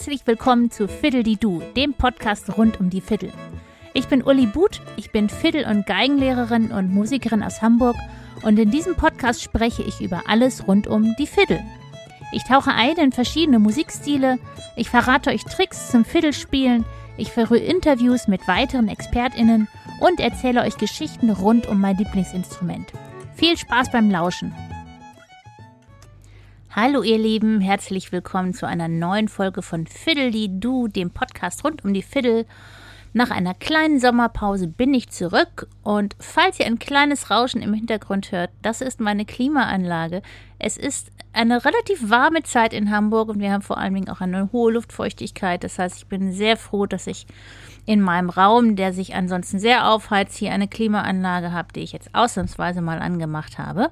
Herzlich 0.00 0.26
willkommen 0.26 0.70
zu 0.70 0.88
Fiddle 0.88 1.22
die 1.22 1.36
Du, 1.36 1.60
dem 1.76 1.92
Podcast 1.92 2.56
rund 2.56 2.80
um 2.80 2.88
die 2.88 3.02
Fiddle. 3.02 3.34
Ich 3.92 4.08
bin 4.08 4.22
Uli 4.22 4.46
But, 4.46 4.80
ich 4.96 5.10
bin 5.10 5.28
Fiddle- 5.28 5.66
und 5.66 5.84
Geigenlehrerin 5.84 6.72
und 6.72 6.90
Musikerin 6.90 7.42
aus 7.42 7.60
Hamburg 7.60 7.96
und 8.40 8.58
in 8.58 8.70
diesem 8.70 8.96
Podcast 8.96 9.42
spreche 9.42 9.82
ich 9.82 10.00
über 10.00 10.22
alles 10.26 10.66
rund 10.66 10.86
um 10.86 11.14
die 11.18 11.26
Fiddle. 11.26 11.62
Ich 12.32 12.44
tauche 12.44 12.72
ein 12.72 12.96
in 12.96 13.12
verschiedene 13.12 13.58
Musikstile, 13.58 14.38
ich 14.74 14.88
verrate 14.88 15.28
euch 15.28 15.44
Tricks 15.44 15.90
zum 15.90 16.06
Fiddlespielen, 16.06 16.86
ich 17.18 17.30
führe 17.30 17.58
Interviews 17.58 18.26
mit 18.26 18.48
weiteren 18.48 18.88
ExpertInnen 18.88 19.68
und 20.00 20.18
erzähle 20.18 20.62
euch 20.62 20.78
Geschichten 20.78 21.28
rund 21.28 21.66
um 21.66 21.78
mein 21.78 21.98
Lieblingsinstrument. 21.98 22.90
Viel 23.34 23.58
Spaß 23.58 23.92
beim 23.92 24.10
Lauschen! 24.10 24.54
Hallo 26.72 27.02
ihr 27.02 27.18
Lieben, 27.18 27.60
herzlich 27.60 28.12
willkommen 28.12 28.54
zu 28.54 28.64
einer 28.64 28.86
neuen 28.86 29.26
Folge 29.26 29.60
von 29.60 29.88
Fiddle 29.88 30.30
die 30.30 30.60
Du, 30.60 30.86
dem 30.86 31.10
Podcast 31.10 31.64
rund 31.64 31.84
um 31.84 31.92
die 31.92 32.00
Fiddle. 32.00 32.46
Nach 33.12 33.32
einer 33.32 33.54
kleinen 33.54 33.98
Sommerpause 33.98 34.68
bin 34.68 34.94
ich 34.94 35.10
zurück 35.10 35.66
und 35.82 36.14
falls 36.20 36.60
ihr 36.60 36.66
ein 36.66 36.78
kleines 36.78 37.28
Rauschen 37.28 37.60
im 37.60 37.74
Hintergrund 37.74 38.30
hört, 38.30 38.50
das 38.62 38.82
ist 38.82 39.00
meine 39.00 39.24
Klimaanlage. 39.24 40.22
Es 40.60 40.76
ist 40.76 41.10
eine 41.32 41.64
relativ 41.64 42.08
warme 42.08 42.44
Zeit 42.44 42.72
in 42.72 42.92
Hamburg 42.92 43.30
und 43.30 43.40
wir 43.40 43.50
haben 43.50 43.62
vor 43.62 43.78
allen 43.78 43.94
Dingen 43.94 44.08
auch 44.08 44.20
eine 44.20 44.52
hohe 44.52 44.70
Luftfeuchtigkeit. 44.72 45.64
Das 45.64 45.76
heißt, 45.76 45.96
ich 45.96 46.06
bin 46.06 46.32
sehr 46.32 46.56
froh, 46.56 46.86
dass 46.86 47.08
ich 47.08 47.26
in 47.84 48.00
meinem 48.00 48.30
Raum, 48.30 48.76
der 48.76 48.92
sich 48.92 49.16
ansonsten 49.16 49.58
sehr 49.58 49.90
aufheizt, 49.90 50.36
hier 50.36 50.52
eine 50.52 50.68
Klimaanlage 50.68 51.50
habe, 51.50 51.72
die 51.72 51.80
ich 51.80 51.90
jetzt 51.90 52.14
ausnahmsweise 52.14 52.80
mal 52.80 53.00
angemacht 53.00 53.58
habe. 53.58 53.90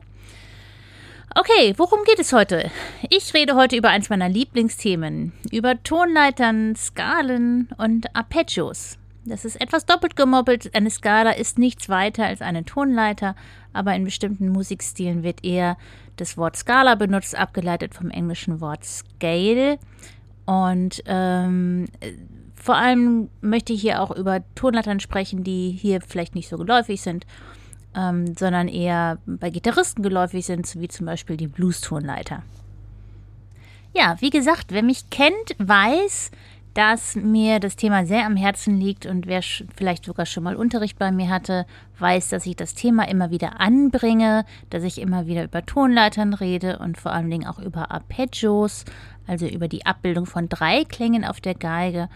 Okay, 1.34 1.74
worum 1.76 2.04
geht 2.04 2.18
es 2.18 2.32
heute? 2.32 2.70
Ich 3.10 3.34
rede 3.34 3.54
heute 3.54 3.76
über 3.76 3.90
eins 3.90 4.08
meiner 4.08 4.28
Lieblingsthemen, 4.28 5.32
über 5.52 5.80
Tonleitern, 5.82 6.74
Skalen 6.74 7.68
und 7.76 8.16
Arpeggios. 8.16 8.98
Das 9.26 9.44
ist 9.44 9.60
etwas 9.60 9.84
doppelt 9.84 10.16
gemoppelt. 10.16 10.74
Eine 10.74 10.90
Skala 10.90 11.32
ist 11.32 11.58
nichts 11.58 11.90
weiter 11.90 12.24
als 12.24 12.40
eine 12.40 12.64
Tonleiter, 12.64 13.36
aber 13.74 13.94
in 13.94 14.04
bestimmten 14.04 14.48
Musikstilen 14.48 15.22
wird 15.22 15.44
eher 15.44 15.76
das 16.16 16.38
Wort 16.38 16.56
Skala 16.56 16.94
benutzt, 16.94 17.36
abgeleitet 17.36 17.94
vom 17.94 18.10
englischen 18.10 18.60
Wort 18.62 18.84
Scale. 18.84 19.78
Und 20.46 21.02
ähm, 21.06 21.88
vor 22.54 22.76
allem 22.76 23.28
möchte 23.42 23.74
ich 23.74 23.82
hier 23.82 24.00
auch 24.00 24.10
über 24.10 24.42
Tonleitern 24.54 24.98
sprechen, 24.98 25.44
die 25.44 25.70
hier 25.78 26.00
vielleicht 26.00 26.34
nicht 26.34 26.48
so 26.48 26.56
geläufig 26.56 27.02
sind 27.02 27.26
ähm, 27.98 28.34
sondern 28.36 28.68
eher 28.68 29.18
bei 29.26 29.50
Gitarristen 29.50 30.02
geläufig 30.02 30.46
sind, 30.46 30.80
wie 30.80 30.88
zum 30.88 31.06
Beispiel 31.06 31.36
die 31.36 31.48
Blues-Tonleiter. 31.48 32.42
Ja, 33.92 34.16
wie 34.20 34.30
gesagt, 34.30 34.66
wer 34.68 34.84
mich 34.84 35.10
kennt, 35.10 35.56
weiß, 35.58 36.30
dass 36.74 37.16
mir 37.16 37.58
das 37.58 37.74
Thema 37.74 38.06
sehr 38.06 38.24
am 38.24 38.36
Herzen 38.36 38.78
liegt 38.78 39.06
und 39.06 39.26
wer 39.26 39.42
vielleicht 39.42 40.04
sogar 40.04 40.26
schon 40.26 40.44
mal 40.44 40.54
Unterricht 40.54 40.96
bei 40.96 41.10
mir 41.10 41.28
hatte, 41.28 41.66
weiß, 41.98 42.28
dass 42.28 42.46
ich 42.46 42.54
das 42.54 42.74
Thema 42.74 43.08
immer 43.08 43.32
wieder 43.32 43.60
anbringe, 43.60 44.44
dass 44.70 44.84
ich 44.84 45.00
immer 45.00 45.26
wieder 45.26 45.42
über 45.42 45.66
Tonleitern 45.66 46.34
rede 46.34 46.78
und 46.78 46.96
vor 46.96 47.12
allen 47.12 47.30
Dingen 47.30 47.48
auch 47.48 47.58
über 47.58 47.90
Arpeggios, 47.90 48.84
also 49.26 49.46
über 49.46 49.66
die 49.66 49.86
Abbildung 49.86 50.26
von 50.26 50.48
Dreiklängen 50.48 51.24
auf 51.24 51.40
der 51.40 51.54
Geige 51.54 52.08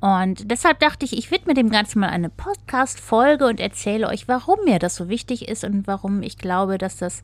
und 0.00 0.50
deshalb 0.50 0.78
dachte 0.80 1.04
ich, 1.04 1.16
ich 1.16 1.30
widme 1.30 1.52
dem 1.52 1.68
Ganzen 1.68 2.00
mal 2.00 2.08
eine 2.08 2.30
Podcast-Folge 2.30 3.46
und 3.46 3.60
erzähle 3.60 4.08
euch, 4.08 4.28
warum 4.28 4.64
mir 4.64 4.78
das 4.78 4.96
so 4.96 5.10
wichtig 5.10 5.46
ist 5.48 5.62
und 5.62 5.86
warum 5.86 6.22
ich 6.22 6.38
glaube, 6.38 6.78
dass 6.78 6.96
das 6.96 7.22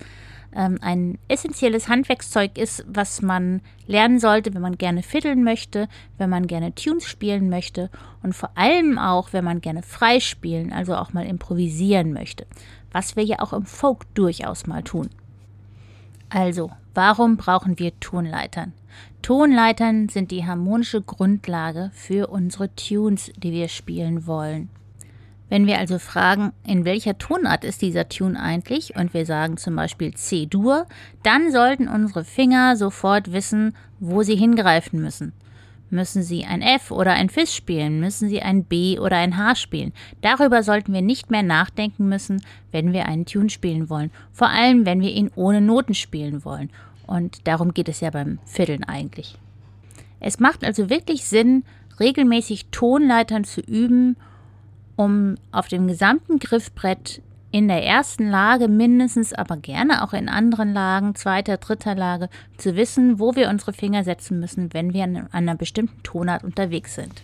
ähm, 0.55 0.79
ein 0.83 1.19
essentielles 1.29 1.89
Handwerkszeug 1.89 2.59
ist, 2.59 2.85
was 2.87 3.23
man 3.23 3.63
lernen 3.87 4.21
sollte, 4.21 4.53
wenn 4.53 4.61
man 4.61 4.77
gerne 4.77 5.03
fiddeln 5.03 5.43
möchte, 5.43 5.89
wenn 6.19 6.28
man 6.28 6.47
gerne 6.47 6.75
Tunes 6.75 7.06
spielen 7.06 7.49
möchte 7.49 7.91
und 8.23 8.34
vor 8.34 8.50
allem 8.56 8.99
auch, 8.99 9.33
wenn 9.33 9.45
man 9.45 9.62
gerne 9.62 9.83
frei 9.83 10.21
spielen, 10.21 10.71
also 10.73 10.97
auch 10.97 11.15
mal 11.15 11.25
improvisieren 11.25 12.12
möchte, 12.12 12.47
was 12.93 13.17
wir 13.17 13.25
ja 13.25 13.41
auch 13.41 13.55
im 13.55 13.65
Folk 13.65 14.03
durchaus 14.15 14.67
mal 14.67 14.83
tun. 14.83 15.09
Also, 16.29 16.71
warum 16.93 17.39
brauchen 17.39 17.79
wir 17.79 17.99
Tonleitern? 18.00 18.75
Tonleitern 19.26 20.09
sind 20.09 20.31
die 20.31 20.47
harmonische 20.47 21.03
Grundlage 21.03 21.91
für 21.92 22.28
unsere 22.28 22.72
Tunes, 22.76 23.32
die 23.37 23.50
wir 23.50 23.66
spielen 23.66 24.28
wollen. 24.28 24.69
Wenn 25.48 25.66
wir 25.66 25.78
also 25.78 25.98
fragen, 25.98 26.53
in 26.64 26.84
welcher 26.84 27.19
Tonart 27.19 27.64
ist 27.64 27.82
dieser 27.82 28.09
Tune 28.09 28.41
eigentlich, 28.41 28.94
und 28.94 29.14
wir 29.14 29.26
sagen 29.26 29.56
zum 29.56 29.75
Beispiel 29.75 30.14
C-Dur, 30.14 30.87
dann 31.25 31.50
sollten 31.50 31.88
unsere 31.88 32.22
Finger 32.22 32.76
sofort 32.76 33.32
wissen, 33.32 33.75
wo 33.98 34.22
sie 34.22 34.37
hingreifen 34.37 35.03
müssen. 35.03 35.32
Müssen 35.91 36.22
Sie 36.22 36.44
ein 36.44 36.62
F 36.62 36.93
oder 36.93 37.12
ein 37.12 37.28
Fis 37.28 37.53
spielen? 37.53 37.98
Müssen 37.98 38.28
Sie 38.28 38.43
ein 38.43 38.62
B 38.62 39.00
oder 39.00 39.16
ein 39.16 39.37
H 39.37 39.56
spielen? 39.56 39.93
Darüber 40.20 40.62
sollten 40.62 40.93
wir 40.93 41.03
nicht 41.03 41.32
mehr 41.32 41.43
nachdenken 41.43 42.08
müssen, 42.08 42.44
wenn 42.70 42.93
wir 42.93 43.06
einen 43.06 43.26
Tune 43.26 43.50
spielen 43.50 43.91
wollen. 43.91 44.12
Vor 44.32 44.50
allem, 44.50 44.87
wenn 44.87 45.00
wir 45.00 45.10
ihn 45.10 45.32
ohne 45.34 45.60
Noten 45.60 45.94
spielen 45.94 46.44
wollen. 46.44 46.70
Und 47.06 47.47
darum 47.47 47.72
geht 47.75 47.89
es 47.89 48.00
ja 48.00 48.11
beim 48.11 48.39
Fiddeln 48.44 48.84
eigentlich. 48.84 49.39
Es 50.21 50.41
macht 50.41 50.65
also 50.65 50.91
wirklich 50.91 51.25
Sinn, 51.25 51.65
regelmäßig 52.00 52.67
Tonleitern 52.71 53.44
zu 53.44 53.61
üben, 53.61 54.17
um 54.97 55.37
auf 55.53 55.69
dem 55.69 55.87
gesamten 55.87 56.39
Griffbrett 56.39 57.22
in 57.50 57.69
der 57.69 57.84
ersten 57.84 58.28
Lage 58.28 58.69
mindestens, 58.69 59.33
aber 59.33 59.56
gerne 59.56 60.03
auch 60.03 60.12
in 60.12 60.28
anderen 60.28 60.72
Lagen, 60.72 61.15
zweiter, 61.15 61.56
dritter 61.56 61.94
Lage, 61.94 62.28
zu 62.59 62.77
wissen, 62.77 63.19
wo 63.19 63.34
wir 63.34 63.49
unsere 63.49 63.73
Finger 63.73 64.05
setzen 64.05 64.41
müssen, 64.41 64.75
wenn 64.75 64.93
wir 64.93 65.05
an 65.05 65.28
einer 65.33 65.55
bestimmten 65.55 66.03
Tonart 66.03 66.44
unterwegs 66.44 66.94
sind. 66.97 67.23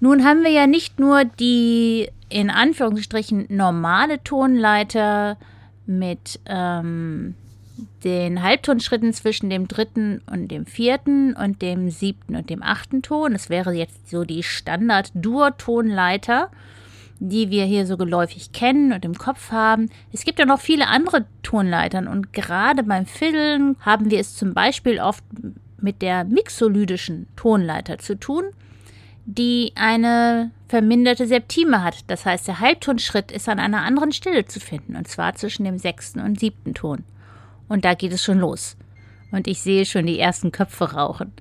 Nun 0.00 0.24
haben 0.24 0.42
wir 0.42 0.50
ja 0.50 0.66
nicht 0.66 0.98
nur 1.00 1.24
die 1.24 2.08
in 2.28 2.50
Anführungsstrichen 2.50 3.46
normale 3.48 4.22
Tonleiter 4.22 5.36
mit 5.86 6.40
ähm, 6.46 7.34
den 8.04 8.42
Halbtonschritten 8.42 9.12
zwischen 9.12 9.50
dem 9.50 9.68
dritten 9.68 10.22
und 10.30 10.48
dem 10.48 10.66
vierten 10.66 11.34
und 11.34 11.62
dem 11.62 11.90
siebten 11.90 12.36
und 12.36 12.50
dem 12.50 12.62
achten 12.62 13.02
Ton. 13.02 13.32
Das 13.32 13.50
wäre 13.50 13.72
jetzt 13.72 14.10
so 14.10 14.24
die 14.24 14.42
Standard-Dur-Tonleiter 14.42 16.50
die 17.20 17.50
wir 17.50 17.64
hier 17.64 17.86
so 17.86 17.96
geläufig 17.96 18.52
kennen 18.52 18.92
und 18.92 19.04
im 19.04 19.14
Kopf 19.14 19.50
haben. 19.50 19.90
Es 20.12 20.24
gibt 20.24 20.38
ja 20.38 20.46
noch 20.46 20.60
viele 20.60 20.88
andere 20.88 21.26
Tonleitern 21.42 22.06
und 22.06 22.32
gerade 22.32 22.82
beim 22.82 23.06
Fiddeln 23.06 23.76
haben 23.80 24.10
wir 24.10 24.20
es 24.20 24.36
zum 24.36 24.54
Beispiel 24.54 25.00
oft 25.00 25.24
mit 25.80 26.02
der 26.02 26.24
mixolydischen 26.24 27.26
Tonleiter 27.36 27.98
zu 27.98 28.18
tun, 28.18 28.44
die 29.26 29.72
eine 29.74 30.50
verminderte 30.68 31.26
Septime 31.26 31.82
hat. 31.82 32.04
Das 32.08 32.26
heißt, 32.26 32.48
der 32.48 32.60
Halbtonschritt 32.60 33.32
ist 33.32 33.48
an 33.48 33.58
einer 33.58 33.82
anderen 33.82 34.12
Stelle 34.12 34.46
zu 34.46 34.60
finden, 34.60 34.96
und 34.96 35.08
zwar 35.08 35.34
zwischen 35.34 35.64
dem 35.64 35.78
sechsten 35.78 36.20
und 36.20 36.40
siebten 36.40 36.74
Ton. 36.74 37.04
Und 37.68 37.84
da 37.84 37.94
geht 37.94 38.12
es 38.12 38.22
schon 38.22 38.38
los. 38.38 38.76
Und 39.30 39.48
ich 39.48 39.60
sehe 39.60 39.84
schon 39.84 40.06
die 40.06 40.18
ersten 40.18 40.52
Köpfe 40.52 40.92
rauchen. 40.92 41.32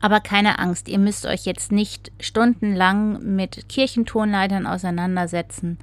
Aber 0.00 0.20
keine 0.20 0.58
Angst, 0.58 0.88
ihr 0.88 0.98
müsst 0.98 1.26
euch 1.26 1.44
jetzt 1.44 1.72
nicht 1.72 2.12
stundenlang 2.20 3.34
mit 3.34 3.68
Kirchentonleitern 3.68 4.66
auseinandersetzen. 4.66 5.78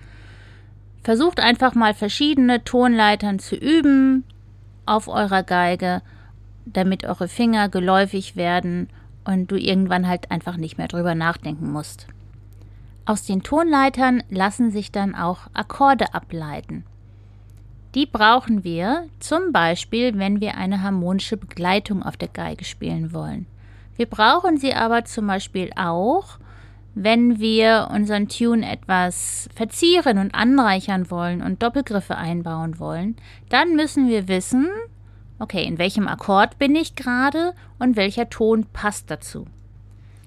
Versucht 1.03 1.39
einfach 1.39 1.75
mal 1.75 1.93
verschiedene 1.93 2.63
Tonleitern 2.63 3.39
zu 3.39 3.55
üben 3.55 4.23
auf 4.85 5.07
eurer 5.07 5.43
Geige, 5.43 6.01
damit 6.65 7.03
eure 7.03 7.27
Finger 7.27 7.69
geläufig 7.69 8.35
werden 8.35 8.89
und 9.23 9.51
du 9.51 9.55
irgendwann 9.55 10.07
halt 10.07 10.31
einfach 10.31 10.57
nicht 10.57 10.77
mehr 10.77 10.87
drüber 10.87 11.13
nachdenken 11.13 11.71
musst. 11.71 12.07
Aus 13.05 13.23
den 13.23 13.43
Tonleitern 13.43 14.23
lassen 14.29 14.71
sich 14.71 14.91
dann 14.91 15.13
auch 15.13 15.41
Akkorde 15.53 16.13
ableiten. 16.13 16.85
Die 17.95 18.05
brauchen 18.05 18.65
wir 18.65 19.07
zum 19.19 19.53
Beispiel, 19.53 20.19
wenn 20.19 20.41
wir 20.41 20.57
eine 20.57 20.81
harmonische 20.81 21.37
Begleitung 21.37 22.03
auf 22.03 22.17
der 22.17 22.27
Geige 22.27 22.65
spielen 22.65 23.13
wollen. 23.13 23.47
Wir 23.95 24.05
brauchen 24.05 24.57
sie 24.57 24.73
aber 24.73 25.05
zum 25.05 25.27
Beispiel 25.27 25.69
auch, 25.77 26.37
wenn 26.93 27.39
wir 27.39 27.89
unseren 27.93 28.27
Tune 28.27 28.69
etwas 28.69 29.49
verzieren 29.55 30.17
und 30.17 30.35
anreichern 30.35 31.09
wollen 31.09 31.41
und 31.41 31.63
Doppelgriffe 31.63 32.17
einbauen 32.17 32.79
wollen, 32.79 33.15
dann 33.47 33.75
müssen 33.75 34.09
wir 34.09 34.27
wissen, 34.27 34.67
okay, 35.39 35.63
in 35.63 35.77
welchem 35.77 36.09
Akkord 36.09 36.57
bin 36.57 36.75
ich 36.75 36.95
gerade 36.95 37.53
und 37.79 37.95
welcher 37.95 38.29
Ton 38.29 38.65
passt 38.73 39.09
dazu. 39.09 39.45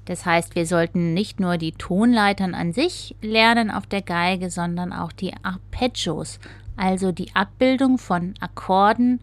Das 0.07 0.25
heißt, 0.25 0.55
wir 0.55 0.65
sollten 0.65 1.13
nicht 1.13 1.39
nur 1.39 1.59
die 1.59 1.73
Tonleitern 1.73 2.55
an 2.55 2.73
sich 2.73 3.15
lernen 3.21 3.71
auf 3.71 3.87
der 3.87 4.01
Geige, 4.01 4.49
sondern 4.49 4.95
auch 4.95 5.13
die 5.13 5.35
Arpeggios, 5.43 6.39
also 6.79 7.13
die 7.13 7.35
Abbildung 7.35 7.99
von 7.99 8.35
Akkorden, 8.41 9.21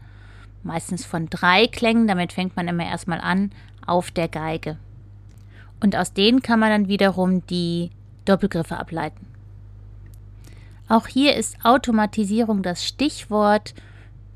meistens 0.64 1.06
von 1.06 1.30
drei 1.30 1.68
Klängen, 1.68 2.08
damit 2.08 2.34
fängt 2.34 2.56
man 2.56 2.68
immer 2.68 2.86
erstmal 2.86 3.22
an, 3.22 3.52
auf 3.86 4.12
der 4.12 4.28
Geige. 4.28 4.78
Und 5.80 5.96
aus 5.96 6.14
denen 6.14 6.42
kann 6.42 6.60
man 6.60 6.70
dann 6.70 6.88
wiederum 6.88 7.46
die 7.48 7.92
Doppelgriffe 8.26 8.78
ableiten. 8.78 9.28
Auch 10.88 11.08
hier 11.08 11.36
ist 11.36 11.58
Automatisierung 11.64 12.62
das 12.62 12.86
Stichwort. 12.86 13.74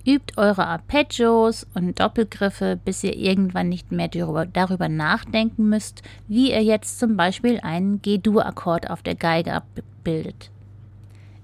Übt 0.06 0.34
eure 0.38 0.66
Arpeggios 0.66 1.68
und 1.74 2.00
Doppelgriffe, 2.00 2.80
bis 2.84 3.04
ihr 3.04 3.16
irgendwann 3.16 3.70
nicht 3.70 3.92
mehr 3.92 4.08
darüber, 4.08 4.90
nachdenken 4.90 5.70
müsst, 5.70 6.02
wie 6.28 6.52
ihr 6.52 6.64
jetzt 6.64 7.00
zum 7.00 7.18
Beispiel 7.18 7.60
einen 7.60 8.02
G-Dur-Akkord 8.02 8.90
auf 8.90 9.04
der 9.04 9.16
Geige 9.16 9.54
abbildet. 9.54 10.52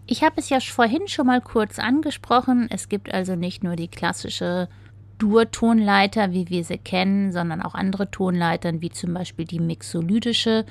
Ich 0.08 0.24
habe 0.24 0.36
es 0.38 0.50
ja 0.50 0.60
vorhin 0.60 1.08
schon 1.08 1.28
mal 1.28 1.42
kurz 1.42 1.80
angesprochen. 1.80 2.68
Es 2.70 2.90
gibt 2.90 3.14
also 3.14 3.36
nicht 3.36 3.64
nur 3.64 3.76
die 3.76 3.88
klassische 3.88 4.70
Dur-Tonleiter, 5.18 6.32
wie 6.32 6.50
wir 6.50 6.64
sie 6.64 6.78
kennen, 6.78 7.32
sondern 7.32 7.62
auch 7.62 7.74
andere 7.74 8.12
Tonleitern, 8.12 8.82
wie 8.82 8.92
zum 8.92 9.14
Beispiel 9.14 9.46
die 9.46 9.60
mixolydische. 9.60 10.66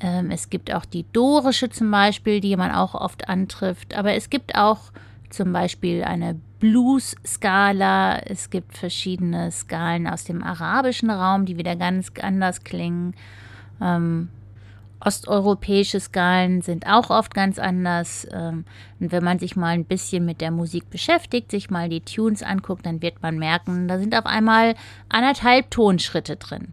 Ähm, 0.00 0.30
es 0.30 0.50
gibt 0.50 0.72
auch 0.74 0.84
die 0.84 1.06
dorische 1.12 1.70
zum 1.70 1.90
Beispiel, 1.90 2.40
die 2.40 2.56
man 2.56 2.72
auch 2.72 2.94
oft 2.94 3.28
antrifft. 3.28 3.94
Aber 3.94 4.14
es 4.14 4.28
gibt 4.28 4.54
auch 4.54 4.92
zum 5.30 5.52
Beispiel 5.52 6.02
eine 6.04 6.38
Blues-Skala. 6.58 8.18
Es 8.18 8.50
gibt 8.50 8.76
verschiedene 8.76 9.50
Skalen 9.50 10.06
aus 10.06 10.24
dem 10.24 10.42
arabischen 10.42 11.10
Raum, 11.10 11.46
die 11.46 11.56
wieder 11.56 11.76
ganz 11.76 12.10
anders 12.20 12.64
klingen. 12.64 13.14
Ähm, 13.80 14.28
osteuropäische 15.04 16.00
Skalen 16.00 16.62
sind 16.62 16.86
auch 16.86 17.10
oft 17.10 17.34
ganz 17.34 17.58
anders. 17.58 18.26
Ähm, 18.32 18.64
und 18.98 19.12
wenn 19.12 19.24
man 19.24 19.38
sich 19.38 19.56
mal 19.56 19.68
ein 19.68 19.84
bisschen 19.84 20.24
mit 20.24 20.40
der 20.40 20.50
Musik 20.50 20.90
beschäftigt, 20.90 21.50
sich 21.50 21.70
mal 21.70 21.88
die 21.88 22.02
Tunes 22.02 22.42
anguckt, 22.42 22.86
dann 22.86 23.02
wird 23.02 23.22
man 23.22 23.38
merken, 23.38 23.88
da 23.88 23.98
sind 23.98 24.14
auf 24.14 24.26
einmal 24.26 24.74
anderthalb 25.08 25.70
Tonschritte 25.70 26.36
drin. 26.36 26.68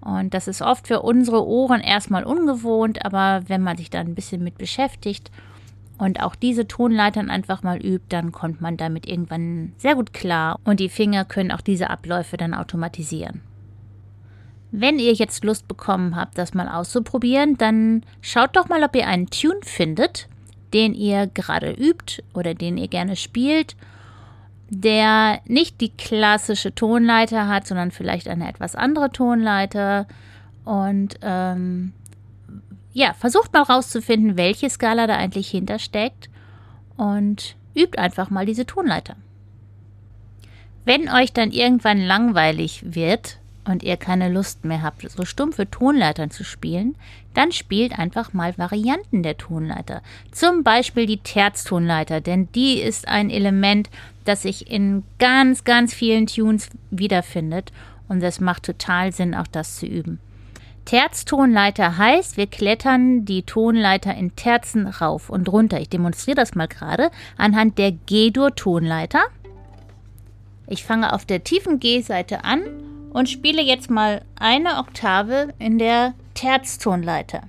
Und 0.00 0.32
das 0.32 0.48
ist 0.48 0.62
oft 0.62 0.88
für 0.88 1.02
unsere 1.02 1.46
Ohren 1.46 1.80
erstmal 1.80 2.24
ungewohnt, 2.24 3.04
aber 3.04 3.42
wenn 3.48 3.62
man 3.62 3.76
sich 3.76 3.90
da 3.90 4.00
ein 4.00 4.14
bisschen 4.14 4.42
mit 4.42 4.56
beschäftigt, 4.56 5.30
und 6.00 6.22
auch 6.22 6.34
diese 6.34 6.66
Tonleitern 6.66 7.28
einfach 7.28 7.62
mal 7.62 7.76
übt, 7.76 8.06
dann 8.08 8.32
kommt 8.32 8.62
man 8.62 8.78
damit 8.78 9.06
irgendwann 9.06 9.74
sehr 9.76 9.94
gut 9.94 10.14
klar 10.14 10.58
und 10.64 10.80
die 10.80 10.88
Finger 10.88 11.26
können 11.26 11.52
auch 11.52 11.60
diese 11.60 11.90
Abläufe 11.90 12.38
dann 12.38 12.54
automatisieren. 12.54 13.42
Wenn 14.72 14.98
ihr 14.98 15.12
jetzt 15.12 15.44
Lust 15.44 15.66
bekommen 15.66 16.14
habt, 16.14 16.38
das 16.38 16.54
mal 16.54 16.68
auszuprobieren, 16.68 17.56
dann 17.58 18.04
schaut 18.20 18.56
doch 18.56 18.68
mal, 18.68 18.84
ob 18.84 18.94
ihr 18.94 19.06
einen 19.06 19.28
Tune 19.28 19.60
findet, 19.62 20.28
den 20.72 20.94
ihr 20.94 21.26
gerade 21.26 21.72
übt 21.72 22.22
oder 22.34 22.54
den 22.54 22.76
ihr 22.76 22.86
gerne 22.86 23.16
spielt, 23.16 23.74
der 24.68 25.40
nicht 25.46 25.80
die 25.80 25.90
klassische 25.90 26.72
Tonleiter 26.72 27.48
hat, 27.48 27.66
sondern 27.66 27.90
vielleicht 27.90 28.28
eine 28.28 28.48
etwas 28.48 28.76
andere 28.76 29.10
Tonleiter. 29.10 30.06
Und 30.64 31.18
ähm, 31.22 31.92
ja, 32.92 33.12
versucht 33.14 33.52
mal 33.52 33.62
rauszufinden, 33.62 34.36
welche 34.36 34.70
Skala 34.70 35.08
da 35.08 35.16
eigentlich 35.16 35.50
hintersteckt 35.50 36.30
und 36.96 37.56
übt 37.74 37.98
einfach 37.98 38.30
mal 38.30 38.46
diese 38.46 38.66
Tonleiter. 38.66 39.16
Wenn 40.84 41.08
euch 41.08 41.32
dann 41.32 41.50
irgendwann 41.50 42.00
langweilig 42.00 42.84
wird 42.94 43.39
und 43.70 43.82
ihr 43.82 43.96
keine 43.96 44.28
Lust 44.28 44.64
mehr 44.64 44.82
habt, 44.82 45.08
so 45.10 45.24
stumpfe 45.24 45.70
Tonleitern 45.70 46.30
zu 46.30 46.44
spielen, 46.44 46.96
dann 47.34 47.52
spielt 47.52 47.98
einfach 47.98 48.32
mal 48.32 48.56
Varianten 48.58 49.22
der 49.22 49.36
Tonleiter. 49.36 50.02
Zum 50.32 50.62
Beispiel 50.62 51.06
die 51.06 51.18
Terztonleiter, 51.18 52.20
denn 52.20 52.48
die 52.54 52.80
ist 52.80 53.08
ein 53.08 53.30
Element, 53.30 53.88
das 54.24 54.42
sich 54.42 54.70
in 54.70 55.04
ganz, 55.18 55.64
ganz 55.64 55.94
vielen 55.94 56.26
Tunes 56.26 56.70
wiederfindet 56.90 57.72
und 58.08 58.22
es 58.22 58.40
macht 58.40 58.64
total 58.64 59.12
Sinn, 59.12 59.34
auch 59.34 59.46
das 59.46 59.76
zu 59.76 59.86
üben. 59.86 60.18
Terztonleiter 60.84 61.98
heißt, 61.98 62.36
wir 62.36 62.46
klettern 62.46 63.24
die 63.24 63.42
Tonleiter 63.42 64.14
in 64.14 64.34
Terzen 64.34 64.86
rauf 64.86 65.30
und 65.30 65.48
runter. 65.48 65.80
Ich 65.80 65.88
demonstriere 65.88 66.36
das 66.36 66.54
mal 66.54 66.66
gerade 66.66 67.10
anhand 67.36 67.78
der 67.78 67.92
G-Dur-Tonleiter. 67.92 69.20
Ich 70.66 70.84
fange 70.84 71.12
auf 71.12 71.24
der 71.24 71.44
tiefen 71.44 71.78
G-Seite 71.78 72.44
an 72.44 72.62
und 73.10 73.28
spiele 73.28 73.62
jetzt 73.62 73.90
mal 73.90 74.22
eine 74.36 74.78
Oktave 74.78 75.52
in 75.58 75.78
der 75.78 76.14
Terztonleiter. 76.34 77.42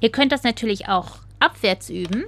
Ihr 0.00 0.12
könnt 0.12 0.32
das 0.32 0.44
natürlich 0.44 0.88
auch 0.88 1.18
abwärts 1.40 1.90
üben. 1.90 2.24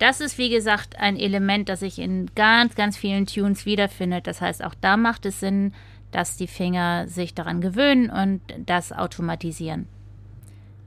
Das 0.00 0.22
ist, 0.22 0.38
wie 0.38 0.48
gesagt, 0.48 0.98
ein 0.98 1.18
Element, 1.18 1.68
das 1.68 1.80
sich 1.80 1.98
in 1.98 2.30
ganz, 2.34 2.74
ganz 2.74 2.96
vielen 2.96 3.26
Tunes 3.26 3.66
wiederfindet. 3.66 4.26
Das 4.26 4.40
heißt, 4.40 4.64
auch 4.64 4.74
da 4.80 4.96
macht 4.96 5.26
es 5.26 5.40
Sinn, 5.40 5.74
dass 6.10 6.38
die 6.38 6.46
Finger 6.46 7.06
sich 7.06 7.34
daran 7.34 7.60
gewöhnen 7.60 8.08
und 8.08 8.40
das 8.64 8.92
automatisieren. 8.92 9.86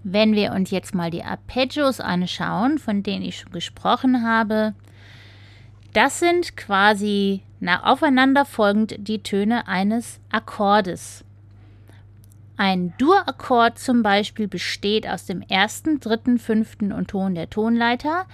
Wenn 0.03 0.33
wir 0.33 0.51
uns 0.53 0.71
jetzt 0.71 0.95
mal 0.95 1.11
die 1.11 1.23
Arpeggios 1.23 1.99
anschauen, 1.99 2.79
von 2.79 3.03
denen 3.03 3.23
ich 3.23 3.39
schon 3.39 3.51
gesprochen 3.51 4.25
habe, 4.25 4.73
das 5.93 6.19
sind 6.19 6.57
quasi 6.57 7.43
nach 7.59 7.83
aufeinanderfolgend 7.83 8.95
die 8.97 9.21
Töne 9.21 9.67
eines 9.67 10.19
Akkordes. 10.31 11.23
Ein 12.57 12.93
Dur-Akkord 12.97 13.77
zum 13.77 14.01
Beispiel 14.01 14.47
besteht 14.47 15.07
aus 15.07 15.25
dem 15.25 15.43
ersten, 15.43 15.99
dritten, 15.99 16.39
fünften 16.39 16.91
und 16.91 17.09
Ton 17.09 17.35
der 17.35 17.51
Tonleiter. 17.51 18.25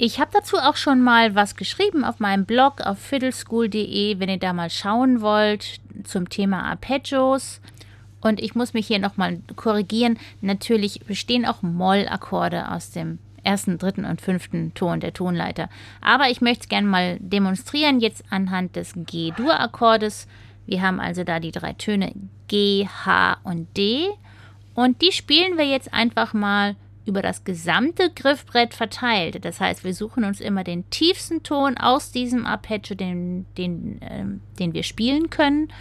Ich 0.00 0.20
habe 0.20 0.30
dazu 0.32 0.58
auch 0.58 0.76
schon 0.76 1.02
mal 1.02 1.34
was 1.34 1.56
geschrieben 1.56 2.04
auf 2.04 2.20
meinem 2.20 2.44
Blog 2.44 2.82
auf 2.82 3.00
fiddleschool.de, 3.00 4.20
wenn 4.20 4.28
ihr 4.28 4.38
da 4.38 4.52
mal 4.52 4.70
schauen 4.70 5.20
wollt 5.22 5.80
zum 6.04 6.28
Thema 6.28 6.62
Arpeggios. 6.66 7.60
Und 8.20 8.40
ich 8.40 8.54
muss 8.54 8.74
mich 8.74 8.86
hier 8.86 9.00
nochmal 9.00 9.40
korrigieren. 9.56 10.16
Natürlich 10.40 11.00
bestehen 11.00 11.44
auch 11.44 11.62
Moll-Akkorde 11.62 12.70
aus 12.70 12.92
dem 12.92 13.18
ersten, 13.42 13.76
dritten 13.76 14.04
und 14.04 14.20
fünften 14.20 14.72
Ton 14.74 15.00
der 15.00 15.14
Tonleiter. 15.14 15.68
Aber 16.00 16.30
ich 16.30 16.40
möchte 16.40 16.62
es 16.62 16.68
gerne 16.68 16.86
mal 16.86 17.16
demonstrieren, 17.18 17.98
jetzt 17.98 18.22
anhand 18.30 18.76
des 18.76 18.92
G-Dur-Akkordes. 18.94 20.28
Wir 20.66 20.80
haben 20.80 21.00
also 21.00 21.24
da 21.24 21.40
die 21.40 21.50
drei 21.50 21.72
Töne 21.72 22.12
G, 22.46 22.86
H 22.86 23.38
und 23.42 23.76
D. 23.76 24.06
Und 24.74 25.02
die 25.02 25.10
spielen 25.10 25.58
wir 25.58 25.66
jetzt 25.66 25.92
einfach 25.92 26.34
mal 26.34 26.76
über 27.08 27.22
das 27.22 27.44
gesamte 27.44 28.10
Griffbrett 28.14 28.74
verteilt. 28.74 29.44
Das 29.44 29.60
heißt, 29.60 29.82
wir 29.82 29.94
suchen 29.94 30.24
uns 30.24 30.40
immer 30.40 30.62
den 30.62 30.88
tiefsten 30.90 31.42
Ton 31.42 31.76
aus 31.76 32.12
diesem 32.12 32.46
Arpeggio, 32.46 32.94
den, 32.94 33.46
den, 33.56 34.00
äh, 34.02 34.24
den 34.58 34.74
wir 34.74 34.82
spielen 34.82 35.30
können 35.30 35.72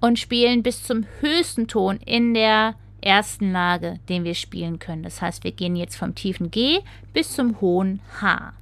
und 0.00 0.18
spielen 0.18 0.62
bis 0.62 0.82
zum 0.82 1.04
höchsten 1.20 1.68
Ton 1.68 1.98
in 2.04 2.34
der 2.34 2.74
ersten 3.00 3.52
Lage, 3.52 4.00
den 4.08 4.24
wir 4.24 4.34
spielen 4.34 4.78
können. 4.78 5.02
Das 5.02 5.22
heißt, 5.22 5.44
wir 5.44 5.52
gehen 5.52 5.76
jetzt 5.76 5.96
vom 5.96 6.14
tiefen 6.14 6.50
G 6.50 6.80
bis 7.12 7.32
zum 7.34 7.60
hohen 7.60 8.00
H. 8.20 8.52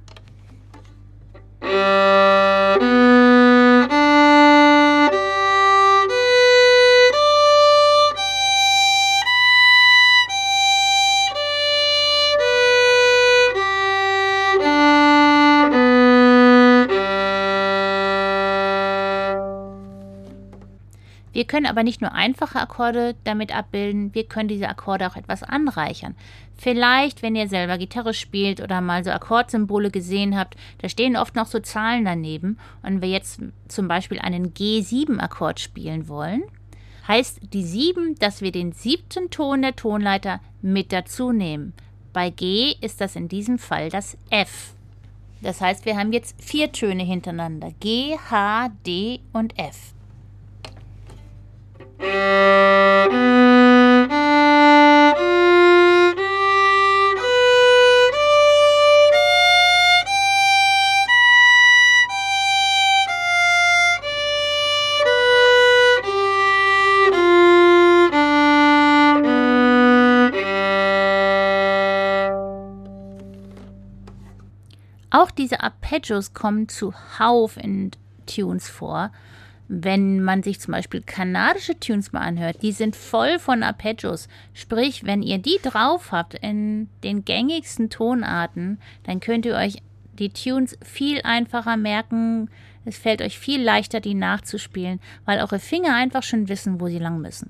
können 21.47 21.65
aber 21.65 21.83
nicht 21.83 22.01
nur 22.01 22.13
einfache 22.13 22.59
Akkorde 22.59 23.15
damit 23.23 23.55
abbilden, 23.55 24.13
wir 24.13 24.25
können 24.25 24.49
diese 24.49 24.69
Akkorde 24.69 25.07
auch 25.07 25.15
etwas 25.15 25.43
anreichern. 25.43 26.15
Vielleicht, 26.57 27.21
wenn 27.21 27.35
ihr 27.35 27.47
selber 27.47 27.77
Gitarre 27.77 28.13
spielt 28.13 28.61
oder 28.61 28.81
mal 28.81 29.03
so 29.03 29.11
Akkordsymbole 29.11 29.91
gesehen 29.91 30.37
habt, 30.37 30.55
da 30.79 30.89
stehen 30.89 31.15
oft 31.15 31.35
noch 31.35 31.45
so 31.45 31.59
Zahlen 31.59 32.05
daneben. 32.05 32.57
Und 32.81 33.01
wir 33.01 33.09
jetzt 33.09 33.39
zum 33.67 33.87
Beispiel 33.87 34.19
einen 34.19 34.53
G7-Akkord 34.53 35.59
spielen 35.59 36.07
wollen, 36.07 36.43
heißt 37.07 37.53
die 37.53 37.63
7, 37.63 38.15
dass 38.15 38.41
wir 38.41 38.51
den 38.51 38.71
siebten 38.71 39.29
Ton 39.29 39.61
der 39.61 39.75
Tonleiter 39.75 40.41
mit 40.61 40.91
dazu 40.91 41.31
nehmen. 41.31 41.73
Bei 42.11 42.31
G 42.31 42.75
ist 42.81 43.01
das 43.01 43.15
in 43.15 43.27
diesem 43.27 43.59
Fall 43.59 43.89
das 43.89 44.17
F. 44.31 44.73
Das 45.41 45.61
heißt, 45.61 45.85
wir 45.85 45.97
haben 45.97 46.11
jetzt 46.11 46.41
vier 46.41 46.71
Töne 46.71 47.03
hintereinander. 47.03 47.71
G, 47.79 48.17
H, 48.17 48.69
D 48.85 49.19
und 49.33 49.57
F. 49.59 49.93
Auch 51.99 52.05
diese 75.31 75.61
Arpeggios 75.61 76.33
kommen 76.35 76.69
zu 76.69 76.93
Hauf 77.17 77.57
in 77.57 77.89
Tunes 78.27 78.69
vor. 78.69 79.11
Wenn 79.69 80.23
man 80.23 80.43
sich 80.43 80.61
zum 80.61 80.71
Beispiel 80.71 81.01
kanadische 81.01 81.77
Tunes 81.77 82.13
mal 82.13 82.21
anhört, 82.21 82.61
die 82.61 82.71
sind 82.71 82.95
voll 82.95 83.37
von 83.37 83.63
Arpeggios. 83.63 84.29
Sprich, 84.53 85.05
wenn 85.05 85.21
ihr 85.21 85.39
die 85.39 85.59
drauf 85.61 86.11
habt 86.11 86.35
in 86.35 86.89
den 87.03 87.25
gängigsten 87.25 87.89
Tonarten, 87.89 88.79
dann 89.03 89.19
könnt 89.19 89.45
ihr 89.45 89.55
euch 89.55 89.77
die 90.13 90.29
Tunes 90.29 90.77
viel 90.81 91.21
einfacher 91.23 91.75
merken. 91.75 92.49
Es 92.85 92.97
fällt 92.97 93.21
euch 93.21 93.37
viel 93.37 93.61
leichter, 93.61 93.99
die 93.99 94.13
nachzuspielen, 94.13 95.01
weil 95.25 95.39
eure 95.39 95.59
Finger 95.59 95.93
einfach 95.95 96.23
schon 96.23 96.47
wissen, 96.47 96.79
wo 96.79 96.87
sie 96.87 96.99
lang 96.99 97.19
müssen. 97.19 97.49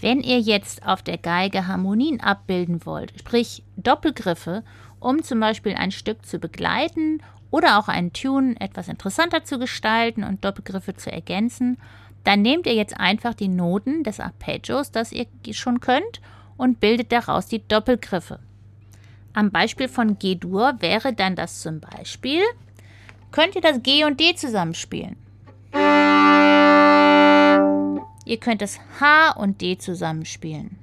Wenn 0.00 0.20
ihr 0.20 0.40
jetzt 0.40 0.86
auf 0.86 1.02
der 1.02 1.18
Geige 1.18 1.66
Harmonien 1.66 2.20
abbilden 2.20 2.86
wollt, 2.86 3.12
sprich 3.18 3.62
Doppelgriffe, 3.76 4.62
um 5.00 5.22
zum 5.22 5.40
Beispiel 5.40 5.74
ein 5.74 5.90
Stück 5.90 6.24
zu 6.24 6.38
begleiten 6.38 7.22
oder 7.50 7.78
auch 7.78 7.88
einen 7.88 8.12
Tune 8.12 8.54
etwas 8.60 8.88
interessanter 8.88 9.44
zu 9.44 9.58
gestalten 9.58 10.22
und 10.22 10.44
Doppelgriffe 10.44 10.94
zu 10.94 11.10
ergänzen, 11.10 11.78
dann 12.24 12.42
nehmt 12.42 12.66
ihr 12.66 12.74
jetzt 12.74 12.98
einfach 13.00 13.34
die 13.34 13.48
Noten 13.48 14.04
des 14.04 14.20
Arpeggios, 14.20 14.92
das 14.92 15.10
ihr 15.10 15.26
schon 15.52 15.80
könnt, 15.80 16.20
und 16.56 16.78
bildet 16.78 17.10
daraus 17.10 17.46
die 17.46 17.66
Doppelgriffe. 17.66 18.38
Am 19.32 19.50
Beispiel 19.50 19.88
von 19.88 20.18
G-Dur 20.18 20.74
wäre 20.80 21.14
dann 21.14 21.34
das 21.34 21.60
zum 21.60 21.80
Beispiel, 21.80 22.42
könnt 23.30 23.54
ihr 23.54 23.62
das 23.62 23.82
G 23.82 24.04
und 24.04 24.20
D 24.20 24.34
zusammenspielen. 24.34 25.16
Ihr 28.24 28.36
könnt 28.38 28.60
das 28.60 28.78
H 29.00 29.32
und 29.36 29.60
D 29.60 29.78
zusammenspielen. 29.78 30.78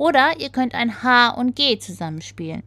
Oder 0.00 0.40
ihr 0.40 0.48
könnt 0.48 0.74
ein 0.74 1.02
H 1.02 1.28
und 1.32 1.54
G 1.54 1.78
zusammenspielen. 1.78 2.62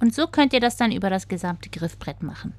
Und 0.00 0.14
so 0.14 0.26
könnt 0.26 0.54
ihr 0.54 0.60
das 0.60 0.78
dann 0.78 0.90
über 0.90 1.10
das 1.10 1.28
gesamte 1.28 1.68
Griffbrett 1.68 2.22
machen. 2.22 2.54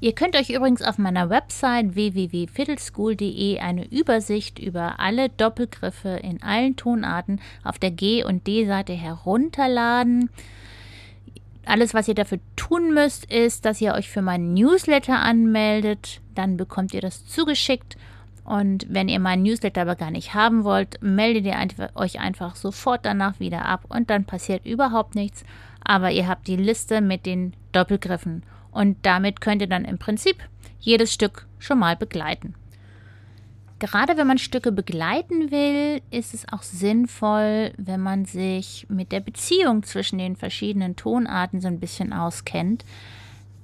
Ihr 0.00 0.16
könnt 0.16 0.34
euch 0.34 0.50
übrigens 0.50 0.82
auf 0.82 0.98
meiner 0.98 1.30
Website 1.30 1.94
www.fiddleschool.de 1.94 3.60
eine 3.60 3.86
Übersicht 3.86 4.58
über 4.58 4.98
alle 4.98 5.28
Doppelgriffe 5.28 6.18
in 6.20 6.42
allen 6.42 6.74
Tonarten 6.74 7.40
auf 7.62 7.78
der 7.78 7.92
G- 7.92 8.24
und 8.24 8.48
D-Seite 8.48 8.94
herunterladen. 8.94 10.30
Alles, 11.64 11.94
was 11.94 12.08
ihr 12.08 12.16
dafür 12.16 12.40
tun 12.56 12.92
müsst, 12.92 13.24
ist, 13.26 13.64
dass 13.64 13.80
ihr 13.80 13.94
euch 13.94 14.08
für 14.10 14.22
meinen 14.22 14.52
Newsletter 14.52 15.20
anmeldet. 15.20 16.20
Dann 16.34 16.56
bekommt 16.56 16.92
ihr 16.92 17.02
das 17.02 17.24
zugeschickt. 17.24 17.96
Und 18.48 18.86
wenn 18.88 19.10
ihr 19.10 19.20
meinen 19.20 19.42
Newsletter 19.42 19.82
aber 19.82 19.94
gar 19.94 20.10
nicht 20.10 20.32
haben 20.32 20.64
wollt, 20.64 21.02
meldet 21.02 21.44
ihr 21.44 21.90
euch 21.94 22.18
einfach 22.18 22.56
sofort 22.56 23.04
danach 23.04 23.38
wieder 23.40 23.66
ab 23.66 23.84
und 23.90 24.08
dann 24.08 24.24
passiert 24.24 24.64
überhaupt 24.64 25.14
nichts. 25.14 25.44
Aber 25.84 26.10
ihr 26.10 26.26
habt 26.26 26.48
die 26.48 26.56
Liste 26.56 27.02
mit 27.02 27.26
den 27.26 27.52
Doppelgriffen 27.72 28.42
und 28.70 28.96
damit 29.02 29.42
könnt 29.42 29.60
ihr 29.60 29.68
dann 29.68 29.84
im 29.84 29.98
Prinzip 29.98 30.38
jedes 30.80 31.12
Stück 31.12 31.46
schon 31.58 31.78
mal 31.78 31.94
begleiten. 31.94 32.54
Gerade 33.80 34.16
wenn 34.16 34.26
man 34.26 34.38
Stücke 34.38 34.72
begleiten 34.72 35.50
will, 35.50 36.00
ist 36.10 36.32
es 36.32 36.48
auch 36.50 36.62
sinnvoll, 36.62 37.72
wenn 37.76 38.00
man 38.00 38.24
sich 38.24 38.86
mit 38.88 39.12
der 39.12 39.20
Beziehung 39.20 39.82
zwischen 39.82 40.18
den 40.18 40.36
verschiedenen 40.36 40.96
Tonarten 40.96 41.60
so 41.60 41.68
ein 41.68 41.80
bisschen 41.80 42.14
auskennt. 42.14 42.86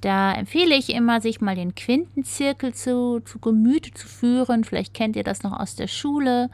Da 0.04 0.34
empfehle 0.34 0.76
ich 0.76 0.90
immer, 0.90 1.22
sich 1.22 1.40
mal 1.40 1.56
den 1.56 1.74
Quintenzirkel 1.74 2.74
zu, 2.74 3.20
zu 3.20 3.38
Gemüte 3.38 3.90
zu 3.92 4.06
führen. 4.06 4.62
Vielleicht 4.62 4.92
kennt 4.92 5.16
ihr 5.16 5.24
das 5.24 5.42
noch 5.42 5.58
aus 5.58 5.76
der 5.76 5.86
Schule. 5.86 6.50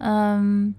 Ähm, 0.00 0.74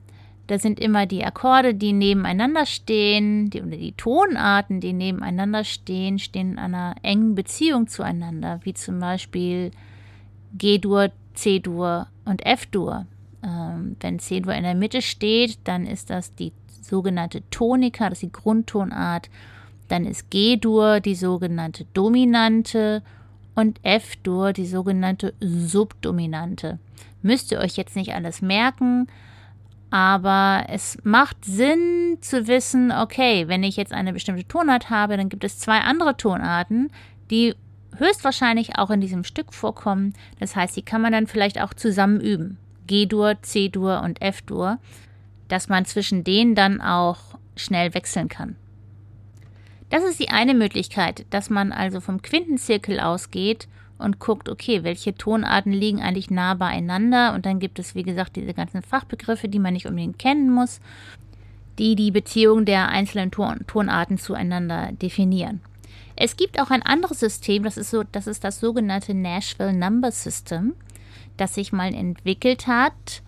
da 0.48 0.58
sind 0.58 0.80
immer 0.80 1.06
die 1.06 1.24
Akkorde, 1.24 1.76
die 1.76 1.94
nebeneinander 1.94 2.66
stehen, 2.66 3.52
die, 3.52 3.62
oder 3.62 3.78
die 3.78 3.92
Tonarten, 3.92 4.82
die 4.82 4.94
nebeneinander 4.94 5.64
stehen, 5.64 6.18
stehen 6.18 6.54
in 6.54 6.58
einer 6.58 6.96
engen 7.04 7.36
Beziehung 7.36 7.86
zueinander, 7.86 8.60
wie 8.64 8.74
zum 8.74 9.00
Beispiel 9.00 9.70
G-Dur, 10.58 11.12
C-Dur 11.36 12.08
und 12.26 12.44
F-Dur. 12.44 13.06
Ähm, 13.44 13.98
wenn 14.00 14.18
C-Dur 14.18 14.56
in 14.56 14.64
der 14.64 14.74
Mitte 14.74 15.04
steht, 15.04 15.60
dann 15.66 15.86
ist 15.86 16.10
das 16.10 16.34
die 16.34 16.54
sogenannte 16.82 17.48
Tonika, 17.52 18.10
das 18.10 18.24
ist 18.24 18.24
die 18.24 18.32
Grundtonart. 18.32 19.30
Dann 19.90 20.06
ist 20.06 20.30
G-Dur 20.30 21.02
die 21.02 21.16
sogenannte 21.16 21.86
Dominante 21.94 23.04
und 23.56 23.80
F-Dur 23.84 24.54
die 24.54 24.66
sogenannte 24.66 25.34
Subdominante. 25.42 26.80
Müsst 27.22 27.52
ihr 27.52 27.60
euch 27.60 27.76
jetzt 27.76 27.98
nicht 27.98 28.14
alles 28.14 28.42
merken, 28.42 29.08
aber 29.92 30.66
es 30.70 30.98
macht 31.04 31.44
Sinn 31.44 32.18
zu 32.22 32.48
wissen, 32.48 32.92
okay, 32.92 33.48
wenn 33.48 33.64
ich 33.64 33.76
jetzt 33.76 33.92
eine 33.92 34.14
bestimmte 34.14 34.48
Tonart 34.48 34.90
habe, 34.90 35.18
dann 35.18 35.30
gibt 35.30 35.44
es 35.44 35.60
zwei 35.60 35.80
andere 35.80 36.16
Tonarten, 36.16 36.92
die 37.32 37.56
höchstwahrscheinlich 37.98 38.78
auch 38.78 38.92
in 38.92 39.02
diesem 39.02 39.24
Stück 39.24 39.54
vorkommen. 39.54 40.14
Das 40.40 40.56
heißt, 40.56 40.78
die 40.78 40.84
kann 40.84 41.02
man 41.02 41.12
dann 41.12 41.28
vielleicht 41.28 41.60
auch 41.60 41.74
zusammen 41.74 42.22
üben. 42.22 42.58
G-Dur, 42.88 43.42
C-Dur 43.42 44.02
und 44.04 44.22
F-Dur, 44.22 44.78
dass 45.48 45.70
man 45.70 45.86
zwischen 45.86 46.24
denen 46.24 46.56
dann 46.56 46.82
auch 46.82 47.18
schnell 47.56 47.94
wechseln 47.94 48.30
kann. 48.30 48.56
Das 49.90 50.04
ist 50.04 50.20
die 50.20 50.30
eine 50.30 50.54
Möglichkeit, 50.54 51.26
dass 51.32 51.50
man 51.50 51.72
also 51.72 52.00
vom 52.00 52.22
Quintenzirkel 52.22 53.00
ausgeht 53.00 53.68
und 53.98 54.20
guckt, 54.20 54.48
okay, 54.48 54.84
welche 54.84 55.14
Tonarten 55.16 55.74
liegen 55.74 56.02
eigentlich 56.02 56.32
nah 56.32 56.54
beieinander. 56.54 57.34
Und 57.34 57.46
dann 57.46 57.60
gibt 57.60 57.80
es, 57.80 57.96
wie 57.96 58.04
gesagt, 58.04 58.36
diese 58.36 58.54
ganzen 58.54 58.82
Fachbegriffe, 58.82 59.50
die 59.50 59.60
man 59.60 59.74
nicht 59.74 59.88
unbedingt 59.88 60.20
kennen 60.20 60.52
muss, 60.52 60.80
die 61.78 61.96
die 61.96 62.12
Beziehung 62.12 62.66
der 62.66 62.90
einzelnen 62.90 63.32
Ton 63.32 63.66
Tonarten 63.68 64.18
zueinander 64.18 64.92
definieren. 64.94 65.62
Es 66.16 66.36
gibt 66.36 66.60
auch 66.60 66.70
ein 66.70 66.84
anderes 66.84 67.20
System, 67.20 67.64
das 67.64 67.78
ist, 67.78 67.92
so, 67.92 68.04
das 68.04 68.28
ist 68.28 68.44
das 68.44 68.60
sogenannte 68.60 69.14
Nashville 69.14 69.74
Number 69.74 70.12
System, 70.12 70.74
das 71.38 71.56
sich 71.56 71.72
mal 71.72 71.94
entwickelt 71.94 72.68
hat, 72.68 73.24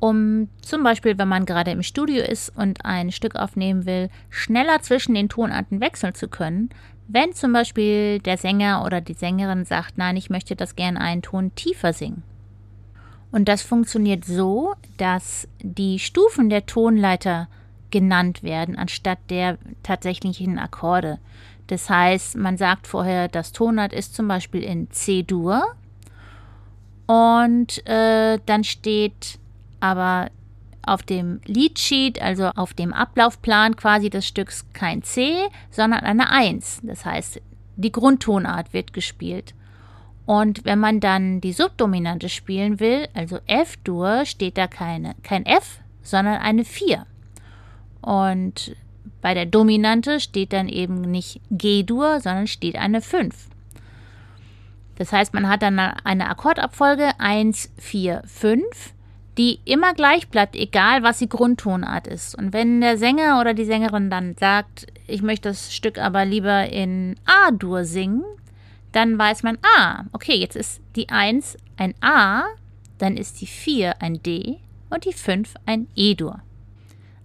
um 0.00 0.48
zum 0.62 0.82
Beispiel, 0.82 1.18
wenn 1.18 1.28
man 1.28 1.44
gerade 1.44 1.70
im 1.70 1.82
Studio 1.82 2.24
ist 2.24 2.50
und 2.56 2.84
ein 2.84 3.12
Stück 3.12 3.36
aufnehmen 3.36 3.86
will, 3.86 4.08
schneller 4.30 4.80
zwischen 4.80 5.14
den 5.14 5.28
Tonarten 5.28 5.80
wechseln 5.80 6.14
zu 6.14 6.26
können, 6.28 6.70
wenn 7.06 7.32
zum 7.34 7.52
Beispiel 7.52 8.18
der 8.20 8.38
Sänger 8.38 8.84
oder 8.84 9.00
die 9.00 9.14
Sängerin 9.14 9.64
sagt, 9.64 9.98
nein, 9.98 10.16
ich 10.16 10.30
möchte 10.30 10.56
das 10.56 10.74
gerne 10.74 11.00
einen 11.00 11.22
Ton 11.22 11.54
tiefer 11.54 11.92
singen. 11.92 12.22
Und 13.30 13.48
das 13.48 13.62
funktioniert 13.62 14.24
so, 14.24 14.74
dass 14.96 15.46
die 15.60 15.98
Stufen 15.98 16.50
der 16.50 16.66
Tonleiter 16.66 17.48
genannt 17.90 18.42
werden, 18.42 18.76
anstatt 18.76 19.18
der 19.28 19.58
tatsächlichen 19.82 20.58
Akkorde. 20.58 21.18
Das 21.66 21.90
heißt, 21.90 22.36
man 22.36 22.56
sagt 22.56 22.86
vorher, 22.86 23.28
das 23.28 23.52
Tonart 23.52 23.92
ist 23.92 24.14
zum 24.14 24.26
Beispiel 24.26 24.62
in 24.62 24.90
C-Dur 24.90 25.62
und 27.06 27.86
äh, 27.88 28.38
dann 28.46 28.62
steht 28.64 29.39
aber 29.80 30.30
auf 30.82 31.02
dem 31.02 31.40
Leadsheet, 31.44 32.22
also 32.22 32.46
auf 32.48 32.74
dem 32.74 32.92
Ablaufplan 32.92 33.76
quasi 33.76 34.10
des 34.10 34.26
Stücks 34.26 34.64
kein 34.72 35.02
C, 35.02 35.36
sondern 35.70 36.00
eine 36.00 36.30
1. 36.30 36.80
Das 36.84 37.04
heißt, 37.04 37.40
die 37.76 37.92
Grundtonart 37.92 38.72
wird 38.72 38.92
gespielt. 38.92 39.54
Und 40.26 40.64
wenn 40.64 40.78
man 40.78 41.00
dann 41.00 41.40
die 41.40 41.52
Subdominante 41.52 42.28
spielen 42.28 42.78
will, 42.78 43.08
also 43.14 43.38
F-Dur, 43.46 44.24
steht 44.24 44.56
da 44.56 44.66
keine, 44.68 45.14
kein 45.22 45.44
F, 45.44 45.80
sondern 46.02 46.36
eine 46.36 46.64
4. 46.64 47.04
Und 48.00 48.76
bei 49.20 49.34
der 49.34 49.46
Dominante 49.46 50.20
steht 50.20 50.52
dann 50.52 50.68
eben 50.68 51.00
nicht 51.02 51.40
G-Dur, 51.50 52.20
sondern 52.20 52.46
steht 52.46 52.76
eine 52.76 53.00
5. 53.00 53.34
Das 54.96 55.12
heißt, 55.12 55.34
man 55.34 55.48
hat 55.48 55.62
dann 55.62 55.78
eine 55.78 56.28
Akkordabfolge 56.28 57.18
1, 57.18 57.72
4, 57.78 58.22
5 58.26 58.94
die 59.40 59.58
immer 59.64 59.94
gleich 59.94 60.28
bleibt, 60.28 60.54
egal 60.54 61.02
was 61.02 61.16
die 61.16 61.28
Grundtonart 61.30 62.06
ist. 62.06 62.34
Und 62.34 62.52
wenn 62.52 62.82
der 62.82 62.98
Sänger 62.98 63.40
oder 63.40 63.54
die 63.54 63.64
Sängerin 63.64 64.10
dann 64.10 64.36
sagt, 64.38 64.86
ich 65.06 65.22
möchte 65.22 65.48
das 65.48 65.74
Stück 65.74 65.96
aber 65.96 66.26
lieber 66.26 66.68
in 66.68 67.16
A-Dur 67.24 67.86
singen, 67.86 68.22
dann 68.92 69.18
weiß 69.18 69.42
man, 69.42 69.56
ah, 69.78 70.04
okay, 70.12 70.34
jetzt 70.34 70.56
ist 70.56 70.82
die 70.94 71.08
1 71.08 71.56
ein 71.78 71.94
A, 72.02 72.42
dann 72.98 73.16
ist 73.16 73.40
die 73.40 73.46
4 73.46 74.02
ein 74.02 74.22
D 74.22 74.58
und 74.90 75.06
die 75.06 75.14
5 75.14 75.54
ein 75.64 75.86
E-Dur. 75.96 76.42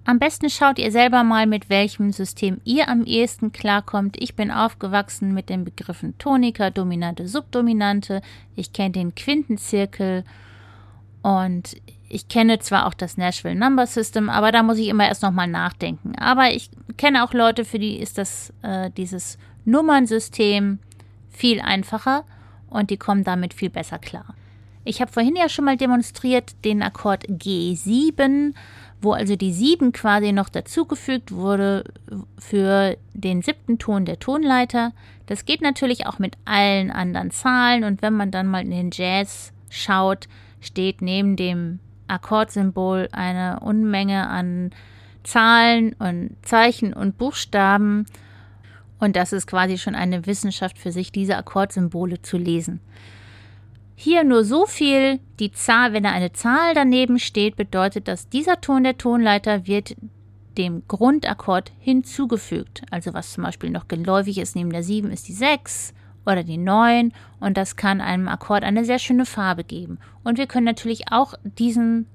Am 0.05 0.17
besten 0.17 0.49
schaut 0.49 0.79
ihr 0.79 0.93
selber 0.93 1.25
mal, 1.25 1.47
mit 1.47 1.69
welchem 1.69 2.13
System 2.13 2.61
ihr 2.63 2.87
am 2.87 3.03
ehesten 3.03 3.51
klarkommt. 3.51 4.15
Ich 4.21 4.35
bin 4.35 4.51
aufgewachsen 4.51 5.33
mit 5.33 5.49
den 5.49 5.65
Begriffen 5.65 6.17
Tonika, 6.17 6.69
Dominante, 6.69 7.27
Subdominante. 7.27 8.21
Ich 8.55 8.71
kenne 8.71 8.91
den 8.91 9.15
Quintenzirkel 9.15 10.23
und 11.23 11.75
ich 12.07 12.27
kenne 12.27 12.59
zwar 12.59 12.85
auch 12.85 12.93
das 12.93 13.17
Nashville 13.17 13.55
Number 13.55 13.87
System, 13.87 14.29
aber 14.29 14.51
da 14.51 14.63
muss 14.63 14.77
ich 14.77 14.87
immer 14.87 15.07
erst 15.07 15.23
nochmal 15.23 15.47
nachdenken. 15.47 16.15
Aber 16.17 16.51
ich 16.51 16.69
kenne 16.97 17.23
auch 17.23 17.33
Leute, 17.33 17.65
für 17.65 17.79
die 17.79 17.97
ist 17.97 18.17
das 18.17 18.53
äh, 18.61 18.91
dieses 18.91 19.37
Nummernsystem 19.65 20.79
viel 21.29 21.61
einfacher 21.61 22.23
und 22.69 22.89
die 22.89 22.97
kommen 22.97 23.23
damit 23.23 23.53
viel 23.53 23.69
besser 23.69 23.99
klar. 23.99 24.35
Ich 24.83 25.01
habe 25.01 25.11
vorhin 25.11 25.35
ja 25.35 25.49
schon 25.49 25.65
mal 25.65 25.77
demonstriert 25.77 26.63
den 26.63 26.83
Akkord 26.83 27.27
G7, 27.27 28.53
wo 29.01 29.13
also 29.13 29.35
die 29.35 29.51
7 29.51 29.91
quasi 29.91 30.31
noch 30.31 30.47
dazugefügt 30.47 31.31
wurde 31.31 31.85
für 32.37 32.95
den 33.13 33.41
siebten 33.41 33.79
Ton 33.79 34.05
der 34.05 34.19
Tonleiter. 34.19 34.93
Das 35.25 35.45
geht 35.45 35.61
natürlich 35.61 36.05
auch 36.05 36.19
mit 36.19 36.37
allen 36.45 36.91
anderen 36.91 37.31
Zahlen 37.31 37.83
und 37.83 38.03
wenn 38.03 38.13
man 38.13 38.29
dann 38.29 38.47
mal 38.47 38.63
in 38.63 38.69
den 38.69 38.91
Jazz 38.93 39.51
schaut, 39.69 40.27
steht 40.61 41.01
neben 41.01 41.35
dem 41.35 41.79
Akkordsymbol 42.07 43.09
eine 43.11 43.59
Unmenge 43.61 44.27
an 44.27 44.71
Zahlen 45.23 45.93
und 45.93 46.35
Zeichen 46.43 46.93
und 46.93 47.17
Buchstaben. 47.17 48.05
Und 48.99 49.15
das 49.15 49.33
ist 49.33 49.47
quasi 49.47 49.77
schon 49.77 49.95
eine 49.95 50.25
Wissenschaft 50.25 50.77
für 50.77 50.91
sich, 50.91 51.11
diese 51.11 51.37
Akkordsymbole 51.37 52.21
zu 52.21 52.37
lesen. 52.37 52.79
Hier 53.95 54.23
nur 54.23 54.43
so 54.43 54.65
viel, 54.65 55.19
die 55.39 55.51
Zahl, 55.51 55.93
wenn 55.93 56.03
da 56.03 56.11
eine 56.11 56.33
Zahl 56.33 56.73
daneben 56.73 57.17
steht, 57.17 57.55
bedeutet 57.55 58.07
dass 58.07 58.29
dieser 58.29 58.59
Ton 58.59 58.83
der 58.83 58.97
Tonleiter 58.97 59.67
wird 59.67 59.95
dem 60.57 60.83
Grundakkord 60.87 61.71
hinzugefügt. 61.79 62.81
Also 62.91 63.13
was 63.13 63.33
zum 63.33 63.43
Beispiel 63.43 63.69
noch 63.69 63.87
geläufig 63.87 64.37
ist 64.37 64.55
neben 64.55 64.71
der 64.71 64.83
7 64.83 65.11
ist 65.11 65.27
die 65.27 65.33
6 65.33 65.93
oder 66.25 66.43
die 66.43 66.57
9 66.57 67.13
und 67.39 67.57
das 67.57 67.75
kann 67.75 68.01
einem 68.01 68.27
Akkord 68.27 68.63
eine 68.63 68.85
sehr 68.85 68.99
schöne 68.99 69.25
Farbe 69.25 69.63
geben. 69.63 69.99
Und 70.23 70.37
wir 70.37 70.47
können 70.47 70.65
natürlich 70.65 71.11
auch 71.11 71.33
diesen 71.43 72.07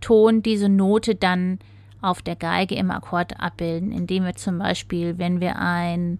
Ton, 0.00 0.42
diese 0.42 0.68
Note 0.68 1.14
dann 1.14 1.58
auf 2.00 2.22
der 2.22 2.36
Geige 2.36 2.76
im 2.76 2.90
Akkord 2.90 3.40
abbilden, 3.40 3.90
indem 3.90 4.24
wir 4.24 4.34
zum 4.34 4.58
Beispiel, 4.58 5.18
wenn 5.18 5.40
wir 5.40 5.58
ein 5.58 6.18